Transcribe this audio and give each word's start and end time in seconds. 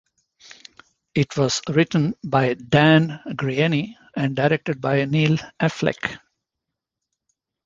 It 1.13 1.37
was 1.37 1.61
written 1.69 2.15
by 2.25 2.55
Dan 2.55 3.19
Greaney 3.33 3.97
and 4.15 4.35
directed 4.35 4.81
by 4.81 5.05
Neil 5.05 5.37
Affleck. 5.61 6.17